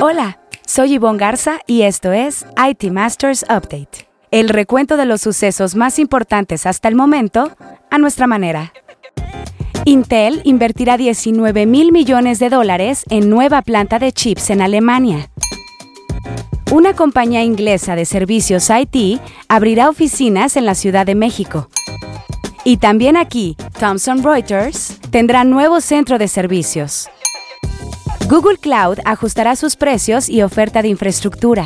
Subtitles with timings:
[0.00, 5.74] Hola, soy Yvonne Garza y esto es IT Masters Update, el recuento de los sucesos
[5.74, 7.50] más importantes hasta el momento
[7.90, 8.72] a nuestra manera.
[9.84, 15.30] Intel invertirá 19 mil millones de dólares en nueva planta de chips en Alemania.
[16.70, 21.70] Una compañía inglesa de servicios IT abrirá oficinas en la Ciudad de México.
[22.62, 27.08] Y también aquí, Thomson Reuters tendrá nuevo centro de servicios.
[28.28, 31.64] Google Cloud ajustará sus precios y oferta de infraestructura.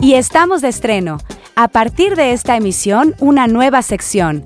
[0.00, 1.18] Y estamos de estreno.
[1.54, 4.42] A partir de esta emisión, una nueva sección,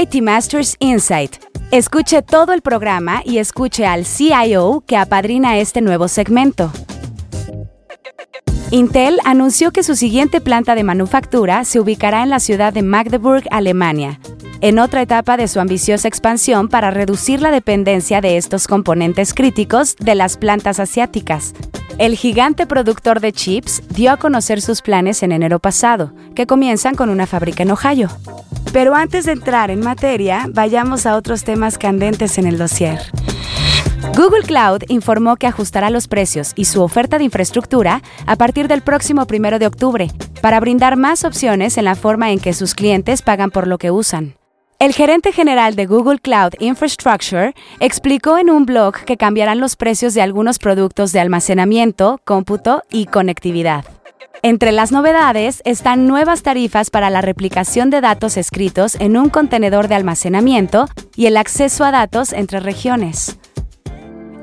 [0.00, 1.36] IT Masters Insight.
[1.70, 6.72] Escuche todo el programa y escuche al CIO que apadrina este nuevo segmento.
[8.72, 13.44] Intel anunció que su siguiente planta de manufactura se ubicará en la ciudad de Magdeburg,
[13.52, 14.18] Alemania,
[14.68, 19.94] en otra etapa de su ambiciosa expansión para reducir la dependencia de estos componentes críticos
[19.94, 21.54] de las plantas asiáticas.
[21.98, 26.96] El gigante productor de chips dio a conocer sus planes en enero pasado, que comienzan
[26.96, 28.08] con una fábrica en Ohio.
[28.72, 32.98] Pero antes de entrar en materia, vayamos a otros temas candentes en el dossier.
[34.16, 38.82] Google Cloud informó que ajustará los precios y su oferta de infraestructura a partir del
[38.82, 40.10] próximo primero de octubre
[40.42, 43.92] para brindar más opciones en la forma en que sus clientes pagan por lo que
[43.92, 44.34] usan.
[44.78, 50.12] El gerente general de Google Cloud Infrastructure explicó en un blog que cambiarán los precios
[50.12, 53.86] de algunos productos de almacenamiento, cómputo y conectividad.
[54.42, 59.88] Entre las novedades están nuevas tarifas para la replicación de datos escritos en un contenedor
[59.88, 60.84] de almacenamiento
[61.16, 63.38] y el acceso a datos entre regiones.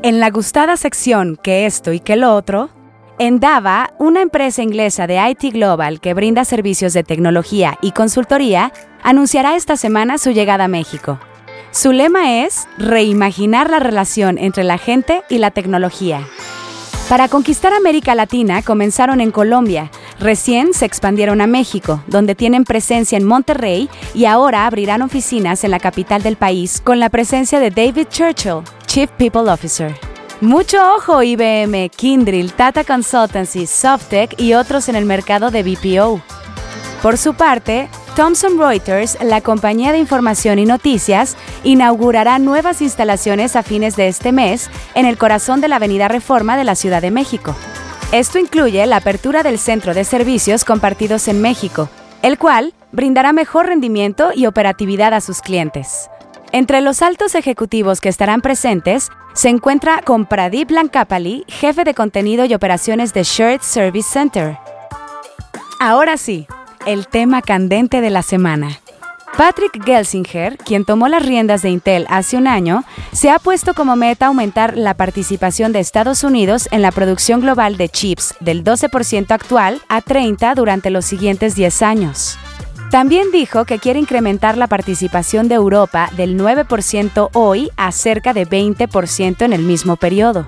[0.01, 2.71] En la gustada sección que esto y que lo otro,
[3.19, 8.73] Endava, una empresa inglesa de IT Global que brinda servicios de tecnología y consultoría,
[9.03, 11.19] anunciará esta semana su llegada a México.
[11.71, 16.27] Su lema es reimaginar la relación entre la gente y la tecnología.
[17.09, 23.17] Para conquistar América Latina comenzaron en Colombia, recién se expandieron a México, donde tienen presencia
[23.17, 27.71] en Monterrey y ahora abrirán oficinas en la capital del país con la presencia de
[27.71, 29.93] David Churchill, Chief People Officer.
[30.41, 36.21] Mucho ojo IBM, Kindrill, Tata Consultancy, Softec y otros en el mercado de BPO.
[37.01, 43.63] Por su parte, Thomson Reuters, la compañía de información y noticias, inaugurará nuevas instalaciones a
[43.63, 47.09] fines de este mes en el corazón de la Avenida Reforma de la Ciudad de
[47.09, 47.55] México.
[48.11, 51.89] Esto incluye la apertura del Centro de Servicios Compartidos en México,
[52.21, 56.11] el cual brindará mejor rendimiento y operatividad a sus clientes.
[56.51, 62.45] Entre los altos ejecutivos que estarán presentes se encuentra con Pradip Lankapali, jefe de contenido
[62.45, 64.59] y operaciones de Shared Service Center.
[65.79, 66.45] Ahora sí,
[66.85, 68.79] el tema candente de la semana.
[69.37, 72.83] Patrick Gelsinger, quien tomó las riendas de Intel hace un año,
[73.13, 77.77] se ha puesto como meta aumentar la participación de Estados Unidos en la producción global
[77.77, 82.37] de chips del 12% actual a 30% durante los siguientes 10 años.
[82.91, 88.45] También dijo que quiere incrementar la participación de Europa del 9% hoy a cerca de
[88.47, 90.45] 20% en el mismo periodo.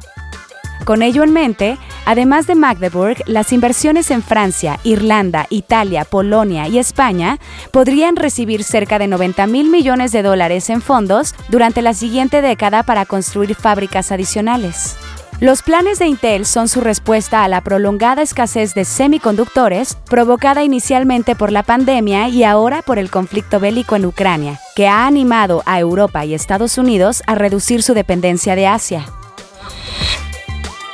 [0.86, 6.78] Con ello en mente, además de Magdeburg, las inversiones en Francia, Irlanda, Italia, Polonia y
[6.78, 7.40] España
[7.72, 12.84] podrían recibir cerca de 90 mil millones de dólares en fondos durante la siguiente década
[12.84, 14.98] para construir fábricas adicionales.
[15.42, 21.36] Los planes de Intel son su respuesta a la prolongada escasez de semiconductores provocada inicialmente
[21.36, 25.78] por la pandemia y ahora por el conflicto bélico en Ucrania, que ha animado a
[25.82, 29.06] Europa y Estados Unidos a reducir su dependencia de Asia.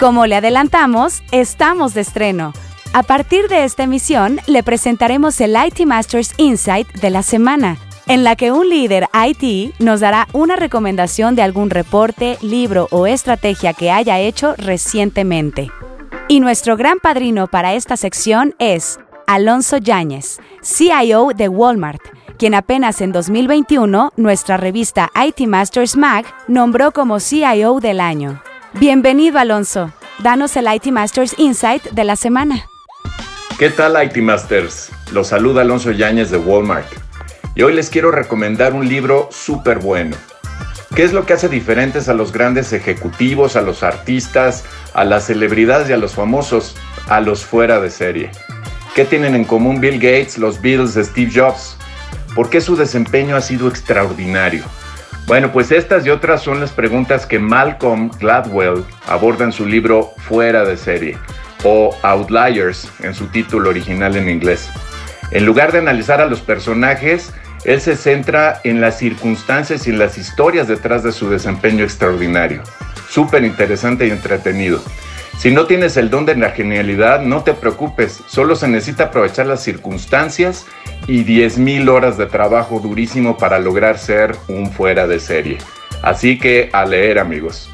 [0.01, 2.53] Como le adelantamos, estamos de estreno.
[2.91, 8.23] A partir de esta emisión, le presentaremos el IT Masters Insight de la semana en
[8.23, 13.73] la que un líder IT nos dará una recomendación de algún reporte, libro o estrategia
[13.73, 15.69] que haya hecho recientemente.
[16.27, 22.01] Y nuestro gran padrino para esta sección es Alonso Yáñez, CIO de Walmart,
[22.39, 28.41] quien apenas en 2021 nuestra revista IT Masters Mag nombró como CIO del año.
[28.73, 32.69] Bienvenido Alonso, danos el IT Masters Insight de la semana.
[33.59, 34.89] ¿Qué tal IT Masters?
[35.11, 36.87] Los saluda Alonso Yáñez de Walmart.
[37.53, 40.15] Y hoy les quiero recomendar un libro súper bueno.
[40.95, 44.63] ¿Qué es lo que hace diferentes a los grandes ejecutivos, a los artistas,
[44.93, 46.77] a las celebridades y a los famosos,
[47.09, 48.31] a los fuera de serie?
[48.95, 51.75] ¿Qué tienen en común Bill Gates, los Beatles, Steve Jobs?
[52.35, 54.63] ¿Por qué su desempeño ha sido extraordinario?
[55.27, 60.13] Bueno, pues estas y otras son las preguntas que Malcolm Gladwell aborda en su libro
[60.17, 61.17] Fuera de serie
[61.63, 64.69] o Outliers en su título original en inglés.
[65.31, 67.31] En lugar de analizar a los personajes,
[67.63, 72.63] él se centra en las circunstancias y en las historias detrás de su desempeño extraordinario.
[73.09, 74.81] Súper interesante y entretenido.
[75.37, 79.45] Si no tienes el don de la genialidad, no te preocupes, solo se necesita aprovechar
[79.47, 80.65] las circunstancias
[81.07, 85.57] y 10.000 horas de trabajo durísimo para lograr ser un fuera de serie.
[86.01, 87.69] Así que a leer amigos.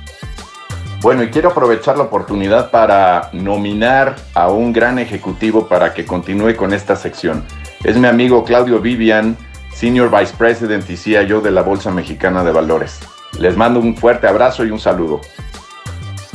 [1.02, 6.56] Bueno, y quiero aprovechar la oportunidad para nominar a un gran ejecutivo para que continúe
[6.56, 7.46] con esta sección.
[7.84, 9.38] Es mi amigo Claudio Vivian,
[9.74, 13.00] Senior Vice President y CIO de la Bolsa Mexicana de Valores.
[13.40, 15.22] Les mando un fuerte abrazo y un saludo.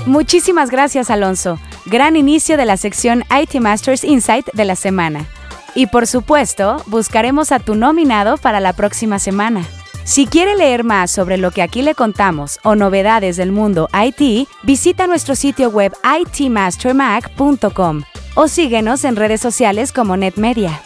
[0.07, 1.59] Muchísimas gracias, Alonso.
[1.87, 5.27] Gran inicio de la sección IT Masters Insight de la semana.
[5.75, 9.65] Y por supuesto, buscaremos a tu nominado para la próxima semana.
[10.05, 14.49] Si quiere leer más sobre lo que aquí le contamos o novedades del mundo IT,
[14.65, 18.03] visita nuestro sitio web itmastermac.com
[18.35, 20.81] o síguenos en redes sociales como NetMedia.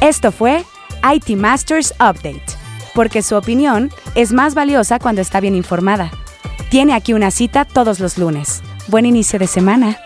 [0.00, 0.64] Esto fue
[1.14, 2.44] IT Masters Update,
[2.94, 6.10] porque su opinión es más valiosa cuando está bien informada.
[6.68, 8.62] Tiene aquí una cita todos los lunes.
[8.88, 9.96] Buen inicio de semana.